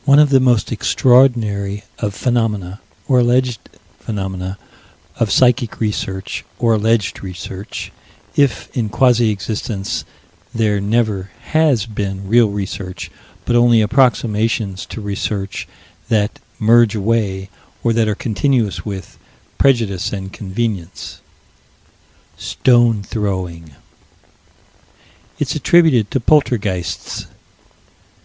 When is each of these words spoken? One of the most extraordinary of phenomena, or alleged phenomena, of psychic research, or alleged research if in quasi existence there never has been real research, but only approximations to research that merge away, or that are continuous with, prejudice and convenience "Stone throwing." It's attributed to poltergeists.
One 0.06 0.18
of 0.18 0.30
the 0.30 0.40
most 0.40 0.72
extraordinary 0.72 1.84
of 2.00 2.12
phenomena, 2.12 2.80
or 3.06 3.20
alleged 3.20 3.68
phenomena, 4.00 4.58
of 5.20 5.30
psychic 5.30 5.78
research, 5.78 6.44
or 6.58 6.74
alleged 6.74 7.22
research 7.22 7.92
if 8.34 8.68
in 8.76 8.88
quasi 8.88 9.30
existence 9.30 10.04
there 10.52 10.80
never 10.80 11.30
has 11.52 11.86
been 11.86 12.26
real 12.26 12.50
research, 12.50 13.12
but 13.44 13.54
only 13.54 13.80
approximations 13.80 14.84
to 14.86 15.00
research 15.00 15.68
that 16.08 16.40
merge 16.58 16.96
away, 16.96 17.48
or 17.84 17.92
that 17.92 18.08
are 18.08 18.16
continuous 18.16 18.84
with, 18.84 19.20
prejudice 19.56 20.12
and 20.12 20.32
convenience 20.32 21.20
"Stone 22.36 23.04
throwing." 23.04 23.76
It's 25.38 25.54
attributed 25.54 26.10
to 26.10 26.18
poltergeists. 26.18 27.28